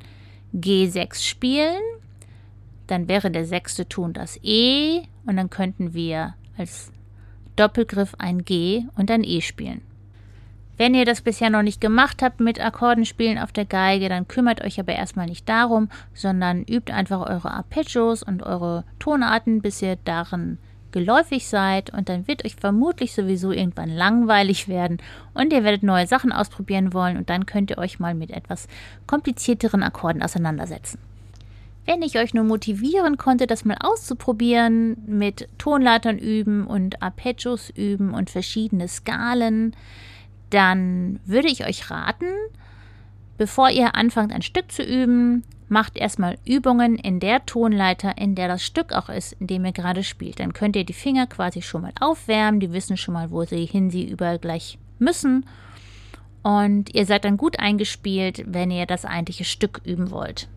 G6 0.55 1.23
spielen, 1.23 1.83
dann 2.87 3.09
wäre 3.09 3.31
der 3.31 3.47
sechste 3.47 3.89
Ton 3.89 4.13
das 4.13 4.39
E 4.43 5.03
und 5.27 5.37
dann 5.37 5.51
könnten 5.51 5.95
wir 5.95 6.35
als 6.57 6.93
Doppelgriff 7.57 8.15
ein 8.19 8.45
G 8.45 8.85
und 8.97 9.11
ein 9.11 9.25
E 9.25 9.41
spielen. 9.41 9.83
Wenn 10.79 10.95
ihr 10.95 11.07
das 11.07 11.23
bisher 11.23 11.49
noch 11.49 11.63
nicht 11.63 11.81
gemacht 11.81 12.23
habt 12.23 12.41
mit 12.41 12.61
Akkordenspielen 12.61 13.39
auf 13.39 13.51
der 13.51 13.65
Geige, 13.65 14.09
dann 14.09 14.29
kümmert 14.29 14.63
euch 14.63 14.79
aber 14.79 14.93
erstmal 14.93 15.27
nicht 15.27 15.49
darum, 15.49 15.89
sondern 16.13 16.65
übt 16.65 16.93
einfach 16.93 17.21
eure 17.21 17.51
Arpeggios 17.51 18.23
und 18.23 18.43
eure 18.43 18.85
Tonarten, 18.99 19.63
bis 19.63 19.81
ihr 19.81 19.97
darin 20.05 20.59
geläufig 20.93 21.47
seid. 21.49 21.91
Und 21.91 22.11
dann 22.11 22.29
wird 22.29 22.45
euch 22.45 22.57
vermutlich 22.57 23.15
sowieso 23.15 23.53
irgendwann 23.53 23.91
langweilig 23.91 24.69
werden. 24.69 24.99
Und 25.33 25.53
ihr 25.53 25.65
werdet 25.65 25.83
neue 25.83 26.07
Sachen 26.07 26.31
ausprobieren 26.31 26.93
wollen. 26.93 27.17
Und 27.17 27.31
dann 27.31 27.47
könnt 27.47 27.71
ihr 27.71 27.79
euch 27.79 27.99
mal 27.99 28.15
mit 28.15 28.31
etwas 28.31 28.69
komplizierteren 29.07 29.83
Akkorden 29.83 30.23
auseinandersetzen. 30.23 30.99
Wenn 31.87 32.03
ich 32.03 32.19
euch 32.19 32.35
nur 32.35 32.45
motivieren 32.45 33.17
konnte, 33.17 33.47
das 33.47 33.65
mal 33.65 33.77
auszuprobieren, 33.81 34.97
mit 35.07 35.49
Tonleitern 35.57 36.19
üben 36.19 36.67
und 36.67 37.01
Arpeggios 37.01 37.71
üben 37.71 38.13
und 38.13 38.29
verschiedene 38.29 38.89
Skalen, 38.89 39.75
dann 40.51 41.21
würde 41.25 41.49
ich 41.49 41.67
euch 41.67 41.91
raten, 41.91 42.27
bevor 43.39 43.71
ihr 43.71 43.95
anfangt, 43.95 44.33
ein 44.33 44.43
Stück 44.43 44.71
zu 44.71 44.83
üben, 44.83 45.43
macht 45.69 45.97
erstmal 45.97 46.39
Übungen 46.45 46.97
in 46.97 47.19
der 47.21 47.45
Tonleiter, 47.45 48.17
in 48.19 48.35
der 48.35 48.49
das 48.49 48.63
Stück 48.63 48.93
auch 48.93 49.09
ist, 49.09 49.33
in 49.41 49.49
dem 49.49 49.65
ihr 49.65 49.73
gerade 49.73 50.05
spielt. 50.05 50.39
Dann 50.39 50.53
könnt 50.53 50.77
ihr 50.77 50.85
die 50.85 50.93
Finger 50.93 51.27
quasi 51.27 51.63
schon 51.63 51.83
mal 51.83 51.93
aufwärmen, 52.01 52.61
die 52.61 52.73
wissen 52.73 52.97
schon 52.97 53.15
mal, 53.15 53.31
wo 53.31 53.45
sie 53.45 53.65
hin 53.65 53.91
sie 53.91 54.09
überall 54.09 54.39
gleich 54.39 54.79
müssen. 54.99 55.45
Und 56.43 56.95
ihr 56.95 57.07
seid 57.07 57.25
dann 57.25 57.37
gut 57.37 57.59
eingespielt, 57.59 58.45
wenn 58.47 58.71
ihr 58.71 58.87
das 58.87 59.05
eigentliche 59.05 59.45
Stück 59.45 59.81
üben 59.85 60.13
wollt. 60.13 60.49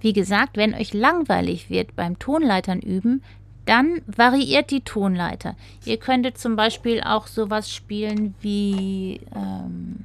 Wie 0.00 0.12
gesagt, 0.12 0.58
wenn 0.58 0.74
euch 0.74 0.92
langweilig 0.92 1.70
wird 1.70 1.96
beim 1.96 2.18
Tonleitern 2.18 2.80
üben, 2.80 3.22
dann 3.66 4.02
variiert 4.06 4.70
die 4.70 4.82
Tonleiter. 4.82 5.56
Ihr 5.84 5.98
könntet 5.98 6.38
zum 6.38 6.56
Beispiel 6.56 7.02
auch 7.02 7.26
sowas 7.26 7.70
spielen 7.70 8.34
wie. 8.40 9.20
Ähm 9.34 10.04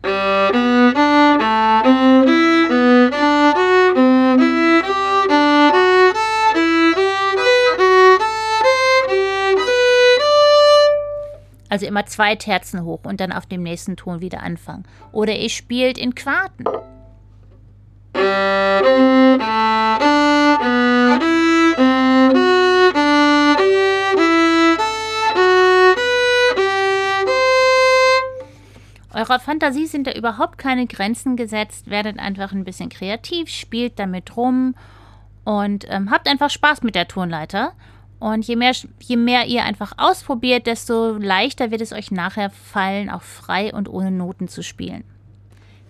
also 11.70 11.86
immer 11.86 12.06
zwei 12.06 12.36
Terzen 12.36 12.84
hoch 12.84 13.02
und 13.04 13.20
dann 13.20 13.32
auf 13.32 13.46
dem 13.46 13.64
nächsten 13.64 13.96
Ton 13.96 14.22
wieder 14.22 14.42
anfangen. 14.44 14.84
Oder 15.12 15.36
ihr 15.36 15.50
spielt 15.50 15.98
in 15.98 16.16
Quarten. 16.16 16.66
Eurer 29.20 29.40
Fantasie 29.40 29.86
sind 29.86 30.08
da 30.08 30.14
überhaupt 30.14 30.58
keine 30.58 30.88
Grenzen 30.88 31.36
gesetzt. 31.36 31.90
Werdet 31.90 32.20
einfach 32.20 32.54
ein 32.54 32.64
bisschen 32.64 32.88
kreativ, 32.88 33.50
spielt 33.50 34.00
damit 34.00 34.38
rum 34.38 34.76
und 35.44 35.86
ähm, 35.90 36.10
habt 36.10 36.30
einfach 36.30 36.50
Spaß 36.50 36.84
mit 36.84 36.96
der 36.96 37.10
Tonleiter. 37.10 37.74
Und 38.20 38.46
je 38.46 38.56
mehr, 38.56 38.72
je 39.02 39.18
mehr 39.18 39.46
ihr 39.48 39.64
einfach 39.64 39.92
ausprobiert, 39.98 40.68
desto 40.68 41.18
leichter 41.18 41.70
wird 41.70 41.82
es 41.82 41.92
euch 41.92 42.12
nachher 42.12 42.50
fallen, 42.50 43.10
auch 43.10 43.24
frei 43.24 43.74
und 43.74 43.90
ohne 43.90 44.12
Noten 44.12 44.48
zu 44.48 44.64
spielen. 44.64 45.04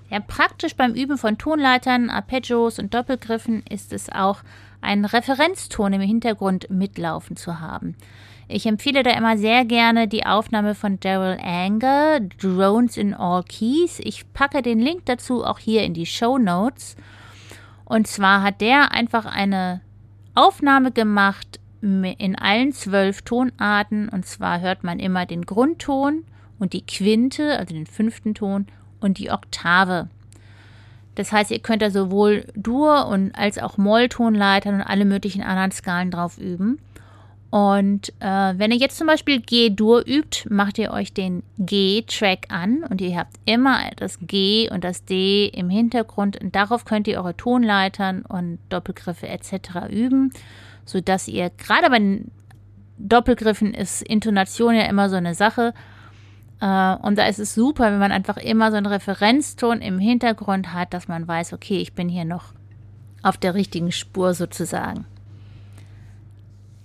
Ja, 0.09 0.19
praktisch 0.21 0.75
beim 0.75 0.95
Üben 0.95 1.19
von 1.19 1.37
Tonleitern, 1.37 2.09
Arpeggios 2.09 2.79
und 2.79 2.95
Doppelgriffen 2.95 3.61
ist 3.69 3.93
es 3.93 4.09
auch, 4.09 4.41
einen 4.81 5.05
Referenzton 5.05 5.93
im 5.93 6.01
Hintergrund 6.01 6.71
mitlaufen 6.71 7.35
zu 7.35 7.59
haben. 7.59 7.95
Ich 8.51 8.65
empfehle 8.65 9.03
da 9.03 9.11
immer 9.11 9.37
sehr 9.37 9.63
gerne 9.63 10.07
die 10.07 10.25
Aufnahme 10.25 10.73
von 10.73 10.99
Daryl 10.99 11.37
Anger, 11.39 12.19
Drones 12.19 12.97
in 12.97 13.13
All 13.13 13.43
Keys. 13.43 13.99
Ich 13.99 14.33
packe 14.33 14.63
den 14.63 14.79
Link 14.79 15.05
dazu 15.05 15.45
auch 15.45 15.59
hier 15.59 15.83
in 15.83 15.93
die 15.93 16.07
Show 16.07 16.39
Notes. 16.39 16.95
Und 17.85 18.07
zwar 18.07 18.41
hat 18.41 18.59
der 18.59 18.91
einfach 18.91 19.27
eine 19.27 19.81
Aufnahme 20.33 20.91
gemacht 20.91 21.59
in 21.81 22.35
allen 22.39 22.71
zwölf 22.73 23.21
Tonarten. 23.21 24.09
Und 24.09 24.25
zwar 24.25 24.61
hört 24.61 24.83
man 24.83 24.97
immer 24.97 25.27
den 25.27 25.45
Grundton 25.45 26.23
und 26.57 26.73
die 26.73 26.83
Quinte, 26.87 27.55
also 27.55 27.75
den 27.75 27.85
fünften 27.85 28.33
Ton, 28.33 28.65
und 28.99 29.19
die 29.19 29.29
Oktave. 29.29 30.09
Das 31.13 31.31
heißt, 31.31 31.51
ihr 31.51 31.59
könnt 31.59 31.83
da 31.83 31.91
sowohl 31.91 32.47
Dur- 32.55 33.09
und 33.09 33.35
als 33.35 33.59
auch 33.59 33.77
Molltonleitern 33.77 34.73
und 34.73 34.81
alle 34.81 35.05
möglichen 35.05 35.43
anderen 35.43 35.71
Skalen 35.71 36.09
drauf 36.09 36.39
üben. 36.39 36.79
Und 37.49 38.09
äh, 38.19 38.53
wenn 38.57 38.71
ihr 38.71 38.77
jetzt 38.77 38.97
zum 38.97 39.07
Beispiel 39.07 39.41
G-Dur 39.41 40.05
übt, 40.05 40.47
macht 40.49 40.77
ihr 40.77 40.91
euch 40.91 41.13
den 41.13 41.41
G-Track 41.57 42.45
an 42.49 42.83
und 42.83 43.01
ihr 43.01 43.17
habt 43.17 43.37
immer 43.45 43.79
das 43.95 44.19
G 44.21 44.69
und 44.69 44.83
das 44.83 45.03
D 45.05 45.47
im 45.47 45.69
Hintergrund 45.69 46.39
und 46.39 46.55
darauf 46.55 46.85
könnt 46.85 47.07
ihr 47.07 47.17
eure 47.17 47.35
Tonleitern 47.35 48.21
und 48.21 48.59
Doppelgriffe 48.69 49.27
etc. 49.27 49.89
üben, 49.89 50.31
sodass 50.85 51.27
ihr 51.27 51.49
gerade 51.49 51.89
bei 51.89 51.97
den 51.97 52.31
Doppelgriffen 52.99 53.73
ist 53.73 54.03
Intonation 54.03 54.75
ja 54.75 54.83
immer 54.83 55.09
so 55.09 55.15
eine 55.15 55.33
Sache, 55.33 55.73
äh, 56.61 56.95
und 56.95 57.17
da 57.17 57.25
ist 57.27 57.39
es 57.39 57.55
super, 57.55 57.85
wenn 57.91 57.99
man 57.99 58.11
einfach 58.11 58.37
immer 58.37 58.71
so 58.71 58.77
einen 58.77 58.85
Referenzton 58.85 59.81
im 59.81 59.99
Hintergrund 59.99 60.73
hat, 60.73 60.93
dass 60.93 61.07
man 61.07 61.27
weiß, 61.27 61.53
okay, 61.53 61.77
ich 61.77 61.93
bin 61.93 62.09
hier 62.09 62.25
noch 62.25 62.53
auf 63.23 63.37
der 63.37 63.53
richtigen 63.53 63.91
Spur 63.91 64.33
sozusagen. 64.33 65.05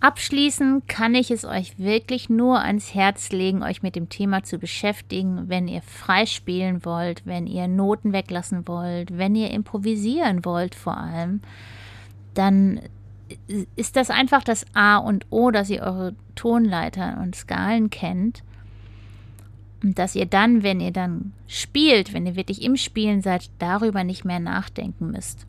Abschließend 0.05 0.87
kann 0.87 1.15
ich 1.15 1.31
es 1.31 1.47
euch 1.47 1.79
wirklich 1.79 2.29
nur 2.29 2.61
ans 2.61 2.95
Herz 2.95 3.33
legen, 3.33 3.63
euch 3.63 3.83
mit 3.83 3.97
dem 3.97 4.11
Thema 4.11 4.43
zu 4.43 4.59
beschäftigen, 4.59 5.49
wenn 5.49 5.67
ihr 5.67 5.81
frei 5.81 6.27
spielen 6.27 6.85
wollt, 6.85 7.25
wenn 7.25 7.47
ihr 7.47 7.69
Noten 7.69 8.13
weglassen 8.13 8.69
wollt, 8.69 9.17
wenn 9.17 9.35
ihr 9.35 9.51
improvisieren 9.51 10.45
wollt 10.45 10.75
vor 10.75 10.99
allem, 10.99 11.41
dann 12.35 12.81
ist 13.77 13.97
das 13.97 14.11
einfach 14.11 14.45
das 14.45 14.67
A 14.75 14.99
und 14.99 15.25
O, 15.31 15.51
dass 15.51 15.71
ihr 15.71 15.81
eure 15.81 16.15
Tonleiter 16.35 17.19
und 17.23 17.35
Skalen 17.35 17.89
kennt 17.89 18.43
und 19.83 19.99
dass 19.99 20.15
ihr 20.15 20.27
dann, 20.27 20.63
wenn 20.63 20.81
ihr 20.81 20.93
dann 20.93 21.33
spielt, 21.47 22.13
wenn 22.13 22.27
ihr 22.27 22.37
wirklich 22.37 22.61
im 22.61 22.77
Spielen 22.77 23.23
seid, 23.23 23.49
darüber 23.59 24.05
nicht 24.05 24.27
mehr 24.27 24.41
nachdenken 24.41 25.13
müsst. 25.13 25.47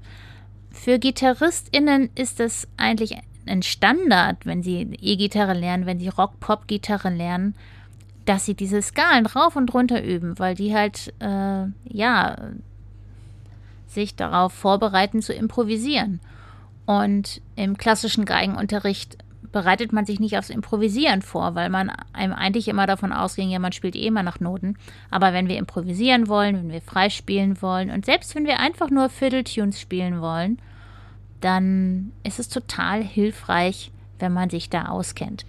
Für 0.72 0.98
GitarristInnen 0.98 2.10
ist 2.16 2.40
es 2.40 2.70
eigentlich 2.78 3.18
ein 3.48 3.62
Standard, 3.62 4.46
wenn 4.46 4.64
sie 4.64 4.90
E-Gitarre 5.02 5.54
lernen, 5.54 5.86
wenn 5.86 6.00
sie 6.00 6.10
Rock-Pop-Gitarre 6.10 7.10
lernen, 7.10 7.56
dass 8.26 8.46
sie 8.46 8.56
diese 8.56 8.82
Skalen 8.82 9.26
rauf 9.26 9.56
und 9.56 9.74
runter 9.74 10.04
üben, 10.04 10.38
weil 10.40 10.56
die 10.56 10.76
halt, 10.76 11.14
äh, 11.20 11.66
ja, 11.86 12.36
sich 13.88 14.16
darauf 14.16 14.54
vorbereiten 14.54 15.22
zu 15.22 15.34
improvisieren. 15.34 16.20
Und 16.86 17.42
im 17.56 17.78
klassischen 17.78 18.26
Geigenunterricht 18.26 19.18
bereitet 19.52 19.94
man 19.94 20.06
sich 20.06 20.20
nicht 20.20 20.38
aufs 20.38 20.50
Improvisieren 20.50 21.22
vor, 21.22 21.56
weil 21.56 21.70
man 21.70 21.90
einem 22.12 22.34
eigentlich 22.34 22.68
immer 22.68 22.88
davon 22.88 23.14
ausging, 23.14 23.50
ja, 23.50 23.58
man 23.58 23.72
spielt 23.72 23.96
eh 23.96 24.06
immer 24.06 24.22
nach 24.22 24.42
Noten. 24.42 24.78
Aber 25.10 25.32
wenn 25.32 25.48
wir 25.48 25.58
improvisieren 25.58 26.28
wollen, 26.28 26.58
wenn 26.58 26.72
wir 26.72 26.82
frei 26.82 27.10
spielen 27.10 27.62
wollen 27.62 27.90
und 27.90 28.06
selbst 28.06 28.36
wenn 28.36 28.46
wir 28.46 28.60
einfach 28.60 28.90
nur 28.90 29.10
Fiddle-Tunes 29.10 29.80
spielen 29.80 30.20
wollen, 30.20 30.60
dann 31.46 32.12
ist 32.24 32.40
es 32.40 32.50
total 32.50 33.04
hilfreich, 33.04 33.92
wenn 34.18 34.34
man 34.34 34.50
sich 34.50 34.72
da 34.72 34.86
auskennt. 34.86 35.46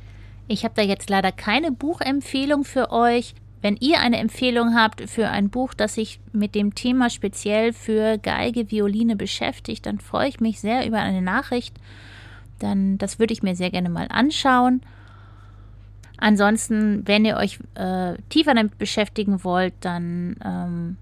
Ich 0.46 0.62
habe 0.64 0.74
da 0.76 0.82
jetzt 0.82 1.08
leider 1.08 1.32
keine 1.32 1.72
Buchempfehlung 1.72 2.64
für 2.64 2.92
euch, 2.92 3.34
Wenn 3.62 3.76
ihr 3.80 3.98
eine 4.00 4.18
Empfehlung 4.18 4.76
habt 4.76 5.08
für 5.08 5.28
ein 5.28 5.48
Buch, 5.48 5.74
das 5.74 5.94
sich 5.94 6.20
mit 6.32 6.54
dem 6.54 6.76
Thema 6.76 7.10
speziell 7.10 7.72
für 7.72 8.16
Geige, 8.18 8.70
Violine 8.70 9.16
beschäftigt, 9.16 9.86
dann 9.86 9.98
freue 9.98 10.28
ich 10.28 10.38
mich 10.38 10.60
sehr 10.60 10.86
über 10.86 10.98
eine 10.98 11.22
Nachricht. 11.22 11.76
Dann, 12.60 12.96
das 12.98 13.18
würde 13.18 13.32
ich 13.32 13.42
mir 13.42 13.56
sehr 13.56 13.70
gerne 13.70 13.88
mal 13.88 14.06
anschauen. 14.08 14.82
Ansonsten, 16.18 17.06
wenn 17.08 17.24
ihr 17.24 17.36
euch 17.38 17.58
äh, 17.74 18.14
tiefer 18.28 18.54
damit 18.54 18.78
beschäftigen 18.78 19.42
wollt, 19.42 19.74
dann 19.80 20.36
ähm, 20.44 20.96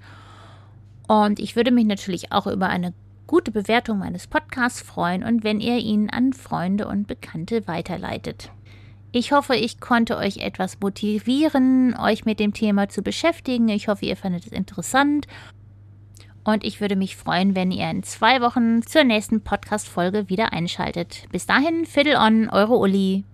Und 1.07 1.39
ich 1.39 1.55
würde 1.55 1.71
mich 1.71 1.85
natürlich 1.85 2.31
auch 2.31 2.45
über 2.45 2.69
eine 2.69 2.93
gute 3.25 3.51
Bewertung 3.51 3.97
meines 3.97 4.27
Podcasts 4.27 4.81
freuen 4.81 5.23
und 5.23 5.43
wenn 5.43 5.59
ihr 5.59 5.77
ihn 5.77 6.11
an 6.11 6.33
Freunde 6.33 6.87
und 6.87 7.07
Bekannte 7.07 7.67
weiterleitet. 7.67 8.51
Ich 9.13 9.33
hoffe, 9.33 9.55
ich 9.55 9.81
konnte 9.81 10.17
euch 10.17 10.37
etwas 10.37 10.79
motivieren, 10.79 11.97
euch 11.97 12.23
mit 12.23 12.39
dem 12.39 12.53
Thema 12.53 12.87
zu 12.87 13.01
beschäftigen. 13.01 13.67
Ich 13.67 13.89
hoffe, 13.89 14.05
ihr 14.05 14.15
fandet 14.15 14.45
es 14.45 14.51
interessant 14.53 15.27
und 16.43 16.63
ich 16.63 16.79
würde 16.79 16.95
mich 16.95 17.17
freuen, 17.17 17.53
wenn 17.53 17.71
ihr 17.71 17.89
in 17.89 18.03
zwei 18.03 18.41
Wochen 18.41 18.81
zur 18.83 19.03
nächsten 19.03 19.41
Podcast-Folge 19.41 20.29
wieder 20.29 20.53
einschaltet. 20.53 21.25
Bis 21.31 21.45
dahin, 21.45 21.85
Fiddle 21.85 22.17
on, 22.17 22.49
eure 22.49 22.77
Uli. 22.77 23.25